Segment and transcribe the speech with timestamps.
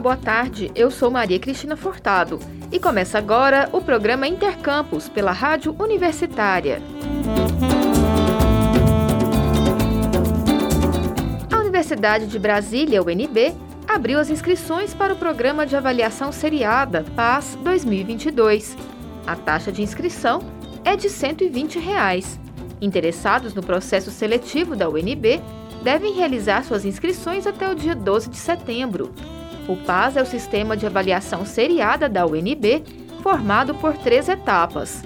[0.00, 0.72] boa tarde.
[0.74, 2.40] Eu sou Maria Cristina Furtado
[2.72, 6.80] e começa agora o programa Intercampus pela Rádio Universitária.
[11.52, 13.54] A Universidade de Brasília, UNB,
[13.86, 18.76] abriu as inscrições para o programa de avaliação seriada PAS 2022.
[19.26, 20.40] A taxa de inscrição
[20.82, 22.40] é de 120 reais.
[22.80, 25.42] Interessados no processo seletivo da UNB
[25.82, 29.12] devem realizar suas inscrições até o dia 12 de setembro.
[29.70, 32.82] O PAS é o sistema de avaliação seriada da UNB,
[33.22, 35.00] formado por três etapas.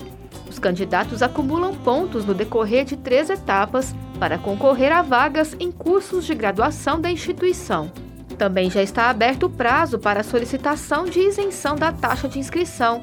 [0.49, 6.25] Os candidatos acumulam pontos no decorrer de três etapas para concorrer a vagas em cursos
[6.25, 7.93] de graduação da instituição.
[8.39, 13.03] Também já está aberto o prazo para solicitação de isenção da taxa de inscrição.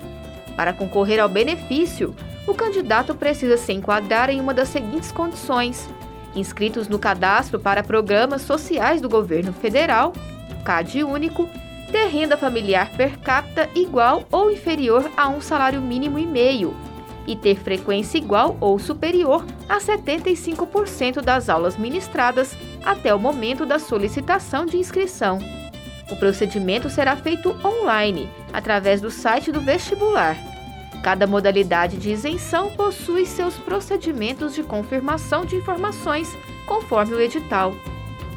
[0.55, 2.15] Para concorrer ao benefício,
[2.47, 5.87] o candidato precisa se enquadrar em uma das seguintes condições:
[6.35, 10.11] inscritos no cadastro para programas sociais do governo federal,
[10.61, 11.49] CAD único,
[11.91, 16.75] ter renda familiar per capita igual ou inferior a um salário mínimo e meio
[17.27, 23.79] e ter frequência igual ou superior a 75% das aulas ministradas até o momento da
[23.79, 25.39] solicitação de inscrição.
[26.09, 30.35] O procedimento será feito online, através do site do vestibular.
[31.03, 36.27] Cada modalidade de isenção possui seus procedimentos de confirmação de informações,
[36.67, 37.73] conforme o edital.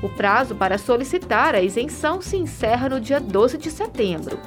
[0.05, 4.39] O prazo para solicitar a isenção se encerra no dia 12 de setembro.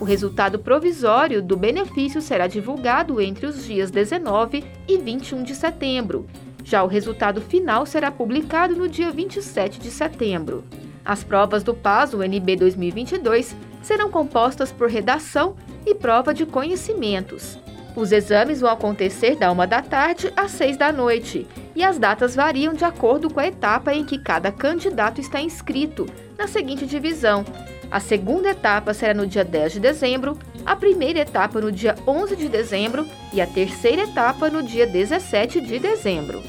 [0.00, 6.26] O resultado provisório do benefício será divulgado entre os dias 19 e 21 de setembro.
[6.64, 10.64] Já o resultado final será publicado no dia 27 de setembro.
[11.04, 13.54] As provas do PAS UNB 2022
[13.84, 15.54] serão compostas por redação
[15.86, 17.56] e prova de conhecimentos.
[17.96, 22.34] Os exames vão acontecer da uma da tarde às seis da noite e as datas
[22.34, 27.44] variam de acordo com a etapa em que cada candidato está inscrito, na seguinte divisão.
[27.90, 30.36] A segunda etapa será no dia 10 de dezembro,
[30.66, 35.60] a primeira etapa no dia 11 de dezembro e a terceira etapa no dia 17
[35.60, 36.42] de dezembro.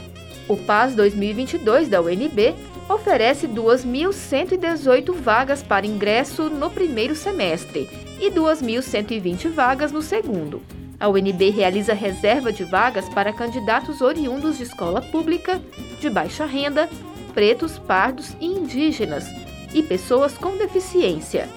[0.48, 2.56] O PAS 2022 da UNB
[2.90, 7.90] oferece 2.118 vagas para ingresso no primeiro semestre
[8.20, 10.62] e 2.120 vagas no segundo.
[11.00, 15.62] A UNB realiza reserva de vagas para candidatos oriundos de escola pública,
[16.00, 16.90] de baixa renda,
[17.34, 19.26] pretos, pardos e indígenas
[19.74, 21.50] e pessoas com deficiência.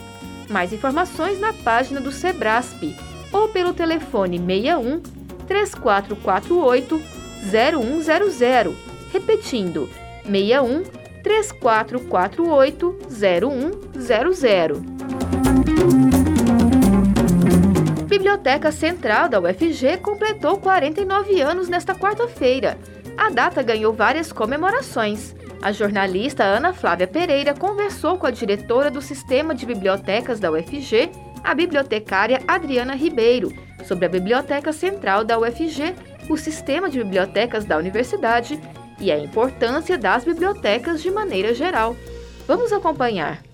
[0.50, 2.96] Mais informações na página do Sebrasp
[3.32, 5.00] ou pelo telefone 61
[5.46, 7.00] 3448
[7.44, 8.76] 0100,
[9.12, 9.88] repetindo
[10.24, 10.82] 61
[11.22, 14.97] 3448 0100.
[18.18, 22.76] Biblioteca Central da UFG completou 49 anos nesta quarta-feira.
[23.16, 25.36] A data ganhou várias comemorações.
[25.62, 31.12] A jornalista Ana Flávia Pereira conversou com a diretora do Sistema de Bibliotecas da UFG,
[31.44, 33.52] a bibliotecária Adriana Ribeiro,
[33.84, 35.94] sobre a Biblioteca Central da UFG,
[36.28, 38.58] o sistema de bibliotecas da universidade
[38.98, 41.94] e a importância das bibliotecas de maneira geral.
[42.48, 43.47] Vamos acompanhar.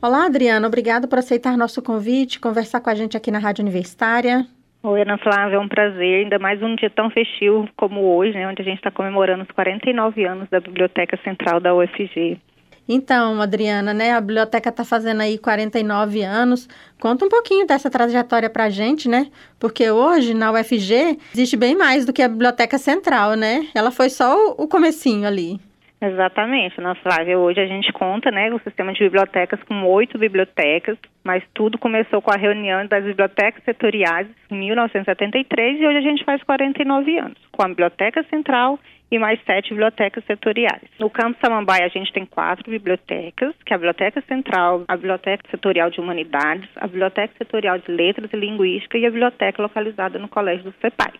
[0.00, 4.46] Olá, Adriana, obrigada por aceitar nosso convite, conversar com a gente aqui na Rádio Universitária.
[4.82, 8.46] Oi, Ana Flávia, é um prazer, ainda mais um dia tão festivo como hoje, né,
[8.46, 12.38] onde a gente está comemorando os 49 anos da Biblioteca Central da UFG.
[12.86, 16.68] Então, Adriana, né, a biblioteca está fazendo aí 49 anos.
[17.00, 19.28] Conta um pouquinho dessa trajetória para a gente, né?
[19.58, 23.66] Porque hoje na UFG existe bem mais do que a biblioteca central, né?
[23.74, 25.58] Ela foi só o comecinho ali.
[26.00, 27.38] Exatamente, na Flávia.
[27.38, 32.20] Hoje a gente conta, né, o sistema de bibliotecas com oito bibliotecas, mas tudo começou
[32.20, 37.38] com a reunião das bibliotecas setoriais em 1973 e hoje a gente faz 49 anos,
[37.50, 38.78] com a Biblioteca Central
[39.10, 40.82] e mais sete bibliotecas setoriais.
[40.98, 45.48] No Campo Samambaia a gente tem quatro bibliotecas, que é a Biblioteca Central, a Biblioteca
[45.50, 50.28] Setorial de Humanidades, a Biblioteca Setorial de Letras e Linguística e a biblioteca localizada no
[50.28, 51.12] Colégio do CEPAI.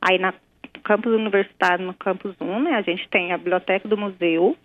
[0.00, 0.34] Aí na
[0.82, 4.56] campus universitário, no campus 1, né, a gente tem a biblioteca do museu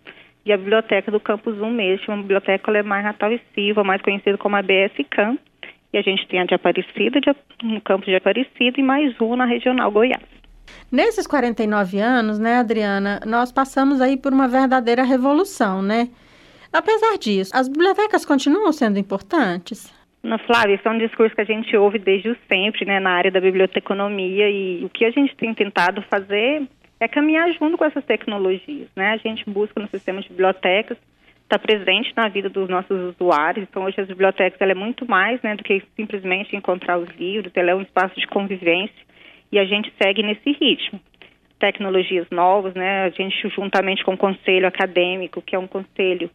[0.44, 4.36] e a biblioteca do campus 1 mesmo, uma biblioteca Alemã Natal e Silva, mais conhecida
[4.36, 5.38] como a BSCAM.
[5.92, 9.36] E a gente tem a de Aparecida, de, no campus de Aparecida, e mais uma
[9.36, 10.22] na regional Goiás.
[10.90, 16.08] Nesses 49 anos, né, Adriana, nós passamos aí por uma verdadeira revolução, né?
[16.72, 19.92] Apesar disso, as bibliotecas continuam sendo importantes?
[20.46, 23.40] Flávia, esse é um discurso que a gente ouve desde sempre, né, na área da
[23.40, 26.62] biblioteconomia e o que a gente tem tentado fazer
[27.00, 29.10] é caminhar junto com essas tecnologias, né?
[29.10, 30.96] A gente busca no sistema de bibliotecas
[31.42, 33.66] estar presente na vida dos nossos usuários.
[33.68, 37.52] Então, hoje as bibliotecas ela é muito mais, né, do que simplesmente encontrar os livros.
[37.54, 38.94] Ela é um espaço de convivência
[39.50, 41.00] e a gente segue nesse ritmo.
[41.58, 43.04] Tecnologias novas, né?
[43.04, 46.30] A gente juntamente com o conselho acadêmico, que é um conselho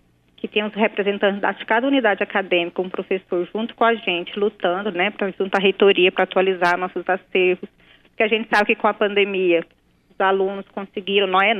[0.48, 4.92] que tem os representantes de cada unidade acadêmica, um professor junto com a gente, lutando,
[4.92, 7.70] né, pra, junto à reitoria para atualizar nossos acervos,
[8.10, 9.66] porque a gente sabe que com a pandemia
[10.10, 11.54] os alunos conseguiram, não é,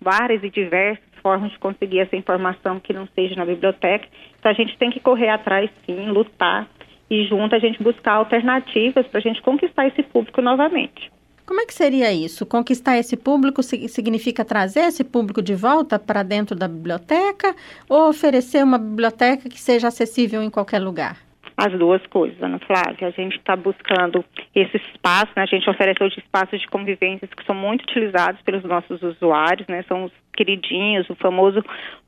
[0.00, 4.06] várias e diversas formas de conseguir essa informação que não seja na biblioteca,
[4.38, 6.66] então a gente tem que correr atrás sim, lutar
[7.10, 11.10] e junto a gente buscar alternativas para a gente conquistar esse público novamente.
[11.48, 12.44] Como é que seria isso?
[12.44, 17.56] Conquistar esse público significa trazer esse público de volta para dentro da biblioteca
[17.88, 21.27] ou oferecer uma biblioteca que seja acessível em qualquer lugar?
[21.60, 23.08] As duas coisas, Ana Flávia.
[23.08, 24.24] A gente está buscando
[24.54, 25.42] esse espaço, né?
[25.42, 29.82] a gente oferece hoje espaços de convivência que são muito utilizados pelos nossos usuários, né?
[29.88, 31.60] São os queridinhos, o famoso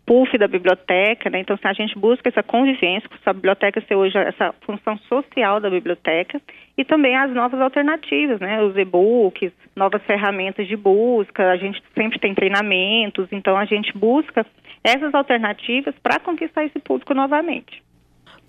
[0.07, 1.41] puff da biblioteca, né?
[1.41, 6.41] Então, a gente busca essa convivência, a biblioteca ser hoje essa função social da biblioteca
[6.79, 8.63] e também as novas alternativas, né?
[8.63, 14.47] Os e-books, novas ferramentas de busca, a gente sempre tem treinamentos, então a gente busca
[14.85, 17.83] essas alternativas para conquistar esse público novamente.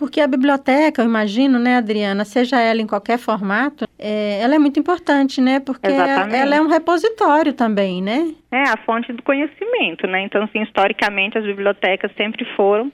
[0.01, 4.57] Porque a biblioteca, eu imagino, né, Adriana, seja ela em qualquer formato, é, ela é
[4.57, 5.59] muito importante, né?
[5.59, 6.37] Porque Exatamente.
[6.37, 8.33] ela é um repositório também, né?
[8.51, 10.23] É, a fonte do conhecimento, né?
[10.23, 12.91] Então, assim, historicamente, as bibliotecas sempre foram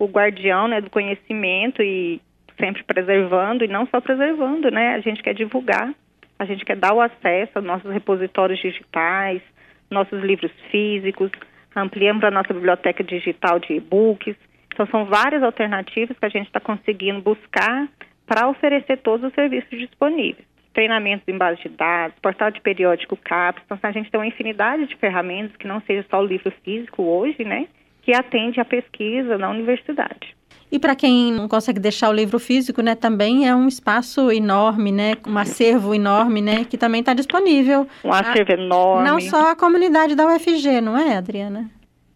[0.00, 2.20] o guardião né, do conhecimento e
[2.58, 4.96] sempre preservando, e não só preservando, né?
[4.96, 5.94] A gente quer divulgar,
[6.40, 9.40] a gente quer dar o acesso aos nossos repositórios digitais,
[9.88, 11.30] nossos livros físicos,
[11.76, 14.34] ampliamos a nossa biblioteca digital de e-books,
[14.72, 17.88] então, são várias alternativas que a gente está conseguindo buscar
[18.26, 20.46] para oferecer todos os serviços disponíveis.
[20.72, 23.62] Treinamentos em base de dados, portal de periódico CAPS.
[23.64, 27.02] Então, a gente tem uma infinidade de ferramentas que não seja só o livro físico
[27.02, 27.66] hoje, né?
[28.00, 30.34] Que atende à pesquisa na universidade.
[30.70, 34.90] E para quem não consegue deixar o livro físico, né, também é um espaço enorme,
[34.90, 37.86] né, um acervo enorme, né, que também está disponível.
[38.02, 39.06] Um acervo a, enorme.
[39.06, 41.70] Não só a comunidade da UFG, não é, Adriana?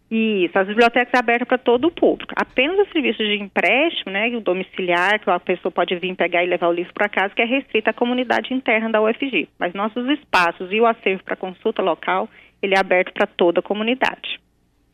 [0.09, 2.33] Isso, as bibliotecas abertas para todo o público.
[2.35, 6.47] Apenas o serviço de empréstimo, né, o domiciliar, que a pessoa pode vir pegar e
[6.47, 9.49] levar o livro para casa, que é restrito à comunidade interna da UFG.
[9.59, 12.29] Mas nossos espaços e o acervo para consulta local,
[12.61, 14.39] ele é aberto para toda a comunidade.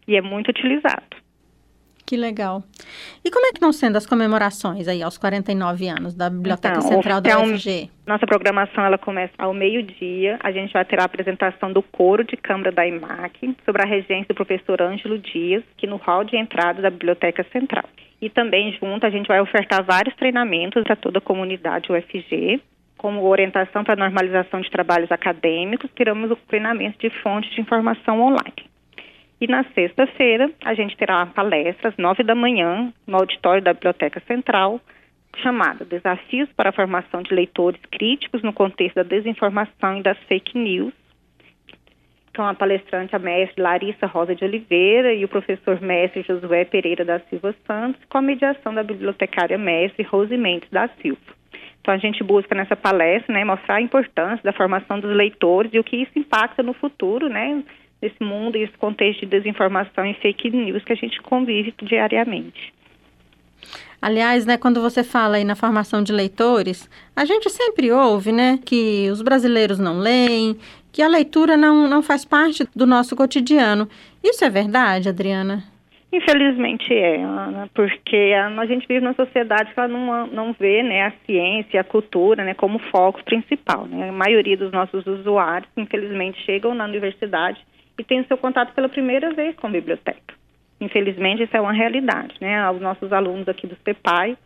[0.07, 1.12] E é muito utilizado.
[2.13, 2.61] Que legal.
[3.25, 6.87] E como é que estão sendo as comemorações aí aos 49 anos da Biblioteca então,
[6.87, 7.89] Central da UFG?
[8.05, 10.37] Nossa programação ela começa ao meio-dia.
[10.43, 14.27] A gente vai ter a apresentação do coro de Câmara da IMAC sobre a regência
[14.27, 17.85] do professor Ângelo Dias, que no hall de entrada da Biblioteca Central.
[18.21, 22.61] E também junto a gente vai ofertar vários treinamentos para toda a comunidade UFG,
[22.95, 28.71] como orientação para normalização de trabalhos acadêmicos, teremos o treinamento de fontes de informação online.
[29.43, 33.73] E na sexta-feira, a gente terá uma palestra às nove da manhã, no auditório da
[33.73, 34.79] Biblioteca Central,
[35.39, 40.57] chamada Desafios para a Formação de Leitores Críticos no Contexto da Desinformação e das Fake
[40.57, 40.93] News.
[42.33, 47.03] Com a palestrante, a mestre Larissa Rosa de Oliveira e o professor mestre Josué Pereira
[47.03, 51.19] da Silva Santos, com a mediação da bibliotecária mestre Rose Mendes da Silva.
[51.81, 55.79] Então, a gente busca nessa palestra né, mostrar a importância da formação dos leitores e
[55.79, 57.61] o que isso impacta no futuro, né,
[58.03, 62.73] nesse mundo e esse contexto de desinformação e fake news que a gente convive diariamente.
[64.01, 68.59] Aliás, né, quando você fala aí na formação de leitores, a gente sempre ouve, né,
[68.65, 70.57] que os brasileiros não leem,
[70.91, 73.87] que a leitura não, não faz parte do nosso cotidiano.
[74.21, 75.63] Isso é verdade, Adriana?
[76.11, 81.07] Infelizmente é, Ana, porque a, gente vive numa sociedade que ela não, não vê né,
[81.07, 83.87] a ciência, a cultura né, como foco principal.
[83.87, 84.09] Né?
[84.09, 87.59] A maioria dos nossos usuários, infelizmente, chegam na universidade
[87.97, 90.33] e tem o seu contato pela primeira vez com a biblioteca.
[90.79, 92.69] Infelizmente, isso é uma realidade, né?
[92.69, 94.37] Os nossos alunos aqui do CEPAI,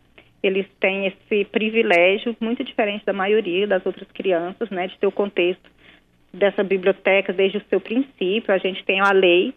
[0.42, 5.12] eles têm esse privilégio muito diferente da maioria das outras crianças, né, de ter o
[5.12, 5.68] contexto
[6.32, 8.54] dessa biblioteca desde o seu princípio.
[8.54, 9.52] A gente tem a lei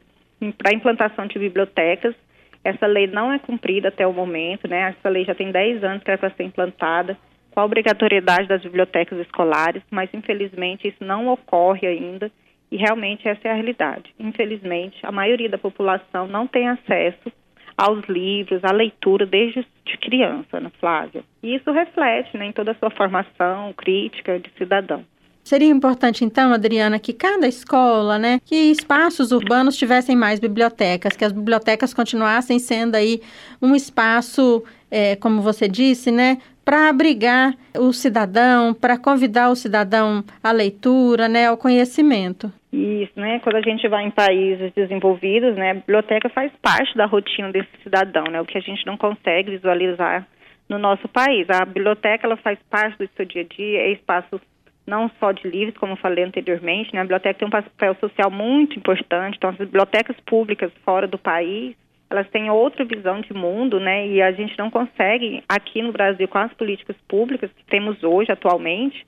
[0.57, 2.15] para implantação de bibliotecas.
[2.63, 4.95] Essa lei não é cumprida até o momento, né?
[4.97, 7.17] Essa lei já tem 10 anos que era para ser implantada,
[7.51, 12.31] com a obrigatoriedade das bibliotecas escolares, mas infelizmente isso não ocorre ainda.
[12.71, 14.13] E realmente essa é a realidade.
[14.17, 17.31] Infelizmente, a maioria da população não tem acesso
[17.77, 21.23] aos livros, à leitura desde de criança, Ana Flávia.
[21.43, 25.03] E isso reflete né, em toda a sua formação crítica de cidadão.
[25.43, 31.25] Seria importante, então, Adriana, que cada escola, né, que espaços urbanos tivessem mais bibliotecas, que
[31.25, 33.21] as bibliotecas continuassem sendo aí
[33.59, 40.23] um espaço, é, como você disse, né, para abrigar o cidadão, para convidar o cidadão
[40.43, 42.51] à leitura, né, ao conhecimento.
[42.71, 43.39] Isso, né?
[43.39, 47.69] Quando a gente vai em países desenvolvidos, né, a biblioteca faz parte da rotina desse
[47.83, 48.39] cidadão, né?
[48.39, 50.25] O que a gente não consegue visualizar
[50.69, 51.49] no nosso país.
[51.49, 54.39] A biblioteca ela faz parte do seu dia a dia, é espaço
[54.87, 57.01] não só de livros, como falei anteriormente, né?
[57.01, 59.35] A biblioteca tem um papel social muito importante.
[59.37, 61.75] Então, as bibliotecas públicas fora do país,
[62.11, 64.05] elas têm outra visão de mundo, né?
[64.05, 68.31] E a gente não consegue aqui no Brasil com as políticas públicas que temos hoje
[68.31, 69.07] atualmente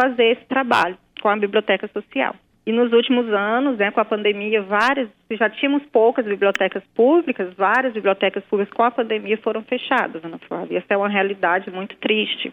[0.00, 2.36] fazer esse trabalho com a biblioteca social.
[2.64, 7.92] E nos últimos anos, né, com a pandemia, várias, já tínhamos poucas bibliotecas públicas, várias
[7.92, 10.78] bibliotecas públicas com a pandemia foram fechadas, Ana Flávia.
[10.78, 12.52] Essa é uma realidade muito triste.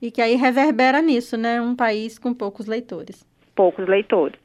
[0.00, 1.60] E que aí reverbera nisso, né?
[1.60, 3.26] Um país com poucos leitores.
[3.54, 4.38] Poucos leitores.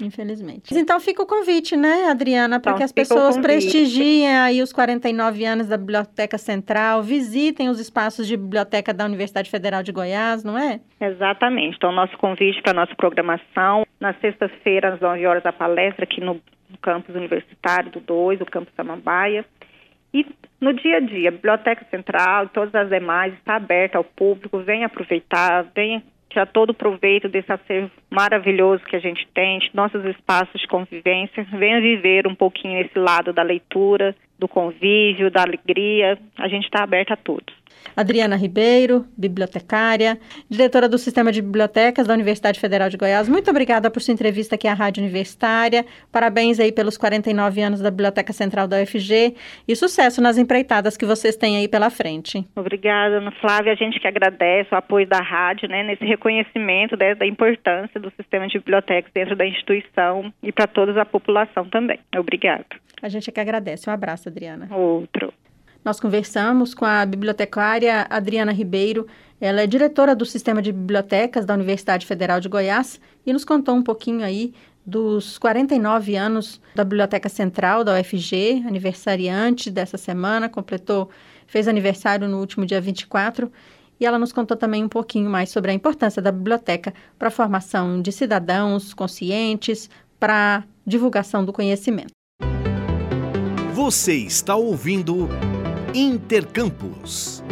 [0.00, 0.74] Infelizmente.
[0.74, 5.44] Então fica o convite, né, Adriana, para então, que as pessoas prestigiem aí os 49
[5.44, 10.58] anos da Biblioteca Central, visitem os espaços de biblioteca da Universidade Federal de Goiás, não
[10.58, 10.80] é?
[11.00, 11.76] Exatamente.
[11.76, 16.20] Então, nosso convite para a nossa programação, na sexta-feira, às 9 horas, a palestra aqui
[16.20, 16.34] no,
[16.68, 19.44] no campus universitário do 2, o campus Samambaia.
[20.12, 20.26] E
[20.60, 24.58] no dia a dia, a Biblioteca Central e todas as demais está aberta ao público,
[24.60, 30.04] venha aproveitar, venha tirar todo o proveito desse acervo maravilhoso que a gente tem, nossos
[30.04, 31.46] espaços de convivência.
[31.52, 36.18] Venha viver um pouquinho esse lado da leitura, do convívio, da alegria.
[36.36, 37.52] A gente está aberto a tudo.
[37.96, 40.18] Adriana Ribeiro, bibliotecária,
[40.48, 43.28] diretora do Sistema de Bibliotecas da Universidade Federal de Goiás.
[43.28, 45.84] Muito obrigada por sua entrevista aqui à Rádio Universitária.
[46.12, 49.34] Parabéns aí pelos 49 anos da Biblioteca Central da UFG
[49.66, 52.44] e sucesso nas empreitadas que vocês têm aí pela frente.
[52.54, 53.72] Obrigada, Ana Flávia.
[53.72, 58.10] A gente que agradece o apoio da rádio, né, nesse reconhecimento né, da importância do
[58.16, 61.98] sistema de bibliotecas dentro da instituição e para toda a população também.
[62.16, 62.66] Obrigada.
[63.02, 63.88] A gente é que agradece.
[63.88, 64.68] Um abraço, Adriana.
[64.70, 65.32] Outro.
[65.86, 69.06] Nós conversamos com a bibliotecária Adriana Ribeiro.
[69.40, 73.72] Ela é diretora do Sistema de Bibliotecas da Universidade Federal de Goiás e nos contou
[73.76, 74.52] um pouquinho aí
[74.84, 81.08] dos 49 anos da Biblioteca Central da UFG, aniversariante dessa semana, completou,
[81.46, 83.48] fez aniversário no último dia 24,
[84.00, 87.30] e ela nos contou também um pouquinho mais sobre a importância da biblioteca para a
[87.30, 89.88] formação de cidadãos conscientes,
[90.18, 92.10] para a divulgação do conhecimento.
[93.72, 95.28] Você está ouvindo
[95.98, 97.42] Intercampus.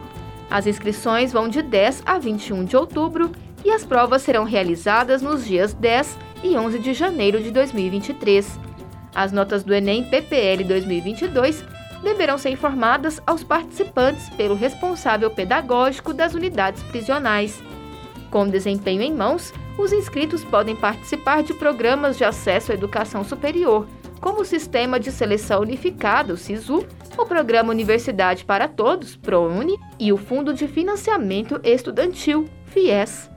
[0.50, 3.32] As inscrições vão de 10 a 21 de outubro
[3.64, 8.60] e as provas serão realizadas nos dias 10 e 11 de janeiro de 2023.
[9.16, 11.64] As notas do Enem PPL 2022
[12.04, 17.64] deverão ser informadas aos participantes pelo responsável pedagógico das unidades prisionais.
[18.30, 23.88] Com desempenho em mãos, os inscritos podem participar de programas de acesso à educação superior,
[24.20, 26.86] como o Sistema de Seleção Unificado, SISU,
[27.18, 33.33] o Programa Universidade para Todos, ProUni, e o Fundo de Financiamento Estudantil, FIES.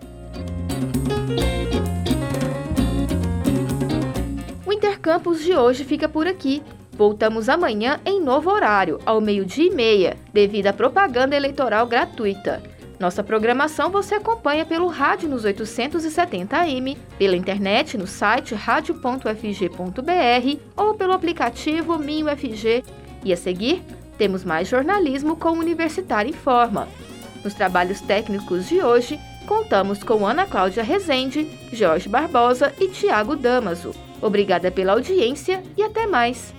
[5.06, 6.60] Intercampus de hoje fica por aqui.
[6.90, 12.60] Voltamos amanhã em novo horário, ao meio-dia e meia, devido à propaganda eleitoral gratuita.
[12.98, 19.22] Nossa programação você acompanha pelo rádio nos 870 AM, pela internet no site radio.fg.br
[20.76, 22.82] ou pelo aplicativo MinUFG.
[23.24, 23.84] E a seguir,
[24.18, 26.88] temos mais jornalismo com Universitário em Forma.
[27.44, 34.05] Nos trabalhos técnicos de hoje, contamos com Ana Cláudia Rezende, Jorge Barbosa e Tiago Damaso.
[34.20, 36.54] Obrigada pela audiência e até mais!